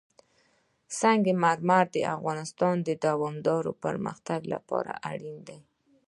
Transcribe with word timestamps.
سنگ 0.99 1.25
مرمر 1.43 1.85
د 1.95 1.97
افغانستان 2.15 2.75
د 2.87 2.89
دوامداره 3.05 3.71
پرمختګ 3.83 4.41
لپاره 4.53 4.91
اړین 5.11 5.37
دي. 5.47 5.59